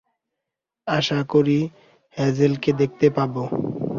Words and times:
আশা 0.87 1.19
করি 1.31 1.57
হ্যাজেলকে 2.17 2.71
দেখতে 2.81 3.07
পাব। 3.15 3.33